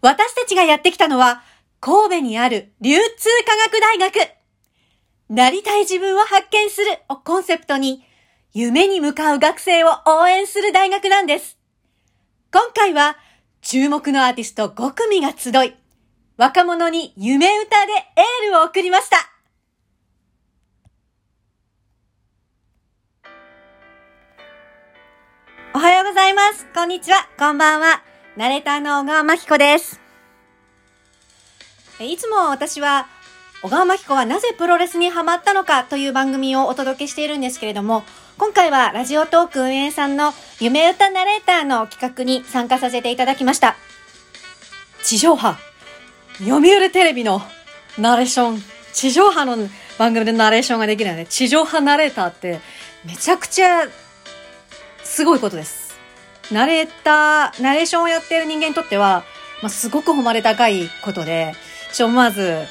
[0.00, 1.42] 私たちがやってきたのは、
[1.80, 4.28] 神戸にある流通科学大学。
[5.28, 8.04] なりたい自分を発見するをコンセプトに、
[8.52, 11.58] 夢に向かう学生を応援する大学なんです。
[12.52, 13.16] 今回は、
[13.60, 15.76] 注目のアーティスト5組が集い、
[16.36, 19.16] 若者に夢歌でエールを送りました。
[25.74, 26.66] おはようございます。
[26.72, 27.28] こんにちは。
[27.36, 28.02] こんばんは。
[28.38, 30.00] ナレーターの小川真紀子です。
[31.98, 33.08] いつも私は、
[33.62, 38.04] 小川真紀子はなぜプロレスにハマったのかという番組をお届けしているんですけれども、
[38.38, 43.74] 今回はラジオトーク運営さんの夢歌ナレーターの企画に参加させていただきました。
[45.02, 45.58] 地上波、
[46.38, 47.42] 読売テレビの
[47.98, 48.62] ナレーション、
[48.92, 49.56] 地上波の
[49.98, 52.60] 番組でナレーションができるので、地上波ナレーターって
[53.04, 53.88] めちゃくちゃ
[55.02, 55.87] すごいことです。
[56.50, 59.24] ナレーター、ナレーションをやっている人間にとっては、
[59.62, 61.54] まあ、すごく誉れ高いことで、
[61.92, 62.66] ちょ、思わず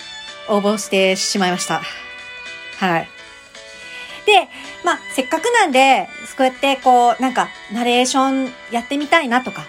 [0.48, 1.82] 応募してしまいました。
[2.80, 3.10] はい。
[4.26, 4.48] で、
[4.84, 9.66] まあ、せっかくなんで、こうやってこう、なんか、ナレーションやってみたいなとか、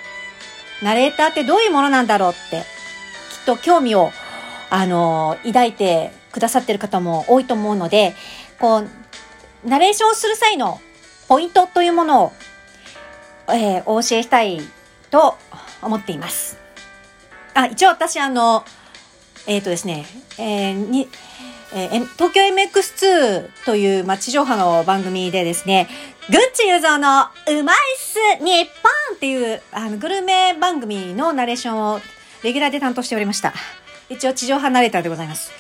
[0.83, 4.11] ナレーターってどういうものなんだろうって、きっと興味を、
[4.71, 8.15] あの、抱いてくださってる方も多いと思うので、
[8.59, 8.89] こう、
[9.65, 10.81] ナレーションする際の
[11.27, 12.33] ポイントというものを
[13.51, 14.61] えー、お教えしたい
[15.11, 15.37] と
[15.83, 16.59] 思っています。
[17.55, 18.65] あ、一応私あの、
[19.47, 20.07] えっ、ー、とですね、
[20.39, 21.09] えー、に、
[21.75, 25.89] えー、東京 MX2 という、ま地上波の番組でですね、
[26.31, 32.01] グッチユゾのうまいっす日本っていう、あの、グルメ番組のナレーションを
[32.43, 33.55] レギュラーで担当しておりました。
[34.11, 35.51] 一応地上波ナレーターでございます。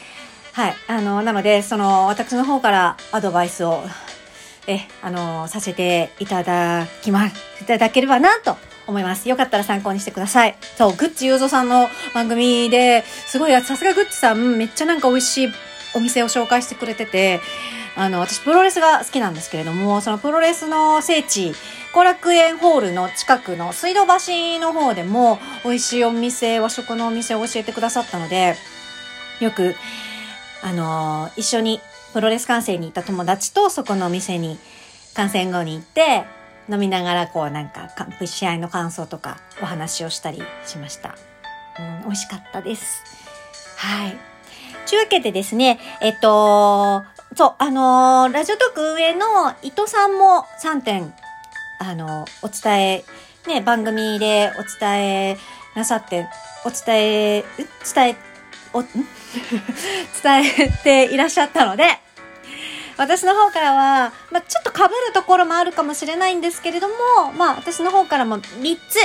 [0.52, 0.74] はい。
[0.88, 3.82] あの、なので、その、私の方からアドバイスを
[4.68, 7.30] え、あのさせていただきま、い
[7.66, 9.28] ただければなと思います。
[9.28, 10.56] よかったら参考にしてください。
[10.76, 15.48] そう、グッチゆうぞさんの番組で、すごい、さすがグッチさん、めっちゃなんか美味しい
[15.94, 17.40] お店を紹介してくれてて、
[17.96, 21.54] あの、私プロレスが好きなんですけれども、そのプロレスの聖地、
[21.94, 28.54] 後楽園ホールの近くの水道橋の方でも美味しいお店、和食のお店を教えてくださったので、
[29.40, 29.74] よく、
[30.60, 31.80] あの一緒に
[32.12, 34.58] プロレス観戦に行った友達とそこのお店に
[35.14, 36.24] 観戦後に行って
[36.70, 37.90] 飲みながらこうなんか
[38.24, 41.16] 試合の感想とかお話をしたりしました。
[41.78, 43.02] うん、美味しかったです。
[43.76, 44.16] はい。
[44.88, 47.02] というわけでですね、えっと、
[47.36, 51.12] そう、あのー、ラジオトーク運営の伊藤さんも3点、
[51.78, 53.04] あのー、お伝え、
[53.46, 55.36] ね、番組でお伝え
[55.74, 56.26] なさって、
[56.64, 57.44] お伝え、
[57.94, 58.16] 伝え、
[58.72, 58.86] お、ん？
[60.22, 61.98] 伝えていらっしゃったので、
[62.96, 68.98] 私の方からは、まあ、ちょっと被るところもあるかもしれないんですけれども、まあ、私の方からも3つ、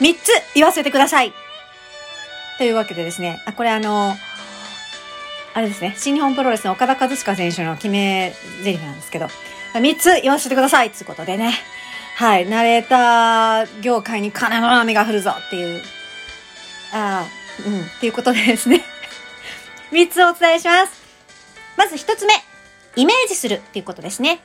[0.00, 1.32] 3つ言わせてください。
[2.58, 4.16] というわけでですね、あ、これあの、
[5.54, 9.28] あれですね、新日本プロレスの岡田和親選手の決め台詞なんですけど、
[9.74, 10.88] 3つ言わせてください。
[10.88, 11.54] ってことでね、
[12.16, 15.82] はい、ナレーター業界に金の雨が降るぞっていう、
[16.92, 18.84] ああ、うん、っていうことでですね
[19.92, 21.02] 3つお伝えします。
[21.76, 22.34] まず1つ目、
[22.96, 24.40] イメージするっていうことですね。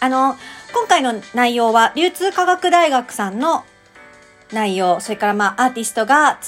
[0.00, 0.36] あの、
[0.72, 3.64] 今回の内容は、流通科学大学さんの
[4.52, 6.38] 内容、それからまあ、アーティストが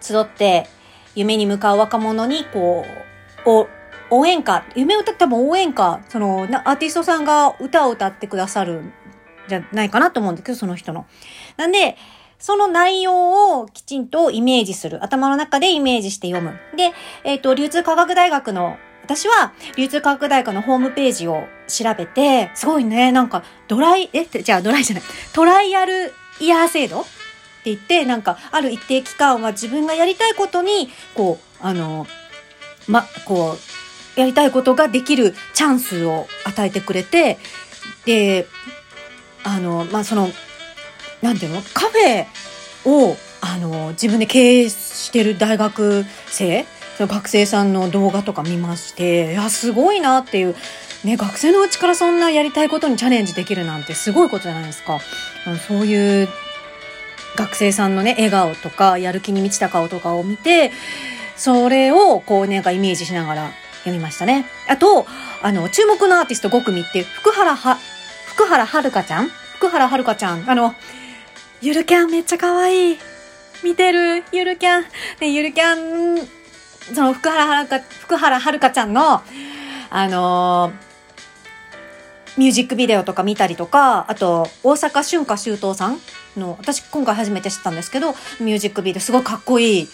[0.00, 0.68] 集って、
[1.14, 2.86] 夢に向かう若者に、こ
[3.46, 3.66] う、
[4.10, 8.92] 応援歌、夢を歌って多分応援歌、その、アーティストさんが歌を歌ってくださるん
[9.48, 11.06] じゃないかなと思うんだけど、その人の。
[11.56, 11.96] なんで、
[12.38, 15.02] その内容をきちんとイメージする。
[15.04, 16.58] 頭の中でイメージして読む。
[16.76, 16.92] で、
[17.24, 27.00] えっ、ー、と、流通科学大学の私は、流通科学大学のホームページを調べて、すごいね、なんか、ドライ、え、じゃあドライじゃない、トライアルイヤー制度？
[27.00, 27.08] って
[27.64, 32.06] 言って、なんか、ある一定期間は自分がやりたいことに、こう、あの、
[32.86, 33.56] ま、こ
[34.16, 37.38] う、やりたいことができるチャンスを与えてくれて、
[38.04, 38.46] で、
[39.42, 40.28] あの、まあ、その、
[41.22, 42.26] なんていうのカフェ
[42.84, 46.66] を、あの、自分で経営してる大学生
[46.98, 50.56] その学生さんの動画とか見まして、いや、すごいなっていう、
[51.04, 54.98] ね、学生のうちからそんなやりたいことにチャレンジできるなんてすごいことじゃないですか。
[55.68, 56.28] そういう
[57.36, 60.72] 学生さんのね、笑顔とか、やる気に満ちた顔とかを見て、
[61.36, 63.50] それをこうなんかイメージしながら
[63.84, 64.46] 読みましたね。
[64.68, 65.06] あと、
[65.40, 67.78] あの、注目のアーティスト5組って、福原は、
[68.26, 69.28] 福原遥ちゃん？
[69.28, 70.50] 福原遥ちゃん。
[70.50, 70.74] あの、
[71.60, 72.98] ゆるキャンめっちゃ可愛い。
[73.64, 74.82] 見てる、ゆるキャン。
[75.20, 76.24] ね、ゆるキャン
[76.94, 79.22] その福原はるか、福原遥ちゃんの、
[79.90, 85.98] あのー、ミュージックビデオとか見たりとか、あと、大阪春夏秋冬さん
[86.36, 89.88] の、私今回初めて知ったんですけど、ミュージックビデオすごいかっこいい。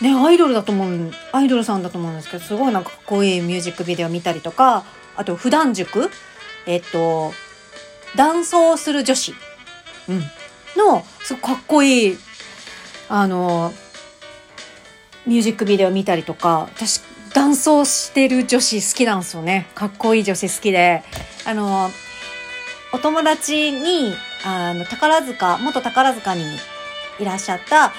[0.00, 4.84] ね、アイドルだと思う、アイドルさんだと思うんですけど、すごいなんかかっこいいミュージックビデオ見たりとか、
[5.16, 6.10] あと普段塾？
[6.66, 7.32] えっと、
[8.16, 9.34] 男装する女子。
[10.08, 10.22] うん。
[10.78, 12.18] の、すごいかっこいい、
[13.08, 13.72] あの、
[15.26, 17.02] ミュージックビデオ見たりとか、私、
[17.34, 19.66] 男装してる女子好きなんですよね。
[19.74, 21.02] かっこいい女子好きで。
[21.44, 21.90] あの、
[22.92, 24.14] お友達に、
[24.44, 26.44] あの、宝塚、元宝塚に
[27.18, 27.92] いらっしゃった、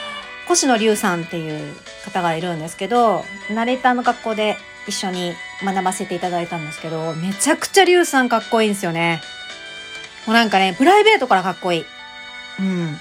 [0.48, 1.76] 星野龍さんっていう
[2.06, 3.24] 方がいるんですけど、
[3.54, 5.34] ナレーターの学校で一緒に
[5.64, 9.22] 学ばせていただいたんですけど、めちゃくちゃ龍さんかっこいいんですよね。
[10.26, 11.86] もうなんかね、プライベートからかっこいい。
[12.60, 12.98] うん。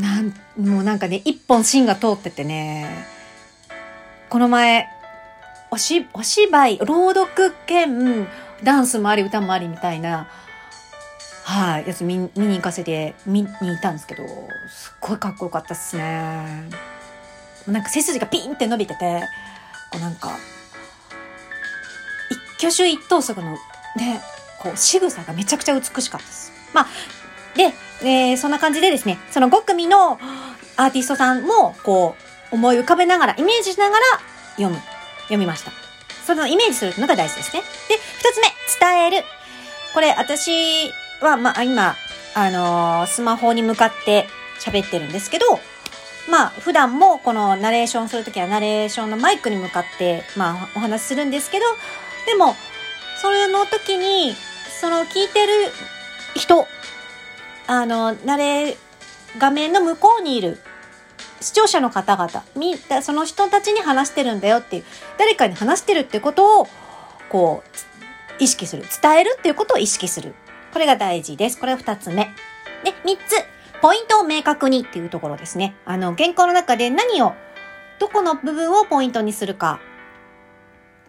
[0.00, 3.06] なん、もうなんかね、一本芯が通っててね、
[4.28, 4.88] この前、
[5.70, 8.26] おし、お芝居、朗読兼、
[8.62, 10.28] ダンスもあり、歌もありみたいな、
[11.44, 14.24] はい、やつ見見に行かせて、見に行ったんですけど、
[14.68, 16.68] すっごいかっこよかったっすね。
[17.68, 19.22] なんか背筋がピンって伸びてて、
[19.92, 20.36] こうなんか、
[22.30, 23.52] 一挙手一投足の
[23.96, 24.20] ね、
[24.58, 26.52] こう仕草がめちゃくちゃ美しかったです。
[26.72, 26.86] まあ、
[28.04, 30.18] えー、そんな感じでですね、その5組の
[30.76, 32.16] アーティストさんも、こ
[32.52, 34.02] う、思い浮かべながら、イメージしながら
[34.56, 34.76] 読む、
[35.22, 35.72] 読みました。
[36.24, 37.62] そのイメージするのが大事ですね。
[37.88, 38.48] で、二つ目、
[38.80, 39.24] 伝える。
[39.92, 41.96] これ、私は、まあ、今、
[42.34, 44.26] あのー、スマホに向かって
[44.60, 45.60] 喋ってるんですけど、
[46.30, 51.66] まあ、普段もこのナレーションするときはナレーションのマイクに向かって、まあ、お話しするんですけど、
[52.26, 52.56] でも、
[53.20, 54.34] それの時に、
[54.80, 55.52] その聞いてる
[56.34, 56.66] 人
[57.66, 58.76] あの、なれ、
[59.38, 60.60] 画面の向こうにいる
[61.40, 64.84] 視聴者の方々、み、その人たちに話してるんだよっていう、
[65.18, 66.68] 誰かに話してるってことを、
[67.28, 68.84] こう、意識する。
[69.02, 70.34] 伝えるっていうことを意識する。
[70.72, 71.58] これが大事です。
[71.58, 72.30] これが二つ目。
[72.84, 73.44] で、三つ、
[73.80, 75.76] ポイントを明確にっていうところですね。
[75.84, 77.34] あの、原稿の中で何を、
[77.98, 79.80] どこの部分をポイントにするか。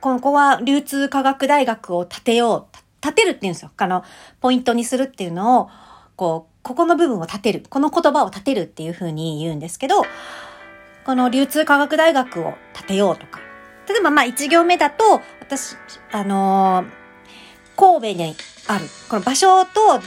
[0.02, 2.78] ここは流通科学大学を建てよう。
[3.02, 3.72] 建てるって言うんですよ。
[3.78, 4.04] あの、
[4.42, 5.70] ポイントにするっていうのを、
[6.16, 7.64] こう、ここの部分を立てる。
[7.70, 10.04] この言葉を立てるっていうふうに言うんですけど、
[11.06, 13.40] この流通科学大学を建てようとか。
[13.88, 15.76] 例えばまあ一行目だと、私、
[16.12, 18.36] あのー、神戸に
[18.68, 18.86] ある。
[19.10, 20.02] この場所と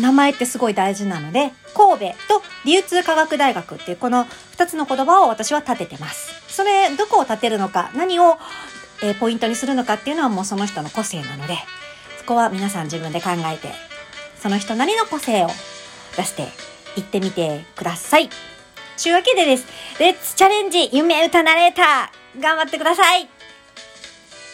[0.00, 6.32] 名前ってすごい大事なので、神戸と流通科学大学っていうこの二つの言葉を私は立ててます。
[6.48, 8.38] それ、どこを立てるのか、何を、
[9.02, 11.58] えー、ポイントにするのかっていうのはもうその人の個性なので、
[12.18, 13.89] そこは皆さん自分で考えて
[14.42, 15.48] その人なりの個性を
[16.16, 16.48] 出して
[16.96, 18.28] いってみてください。
[19.02, 19.66] というわけでです。
[19.98, 23.28] レッツチャレンジ夢歌ナレーター頑張ってください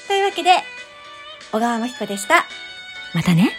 [0.07, 0.51] というわけで、
[1.53, 2.45] 小川真彦でした。
[3.15, 3.53] またね。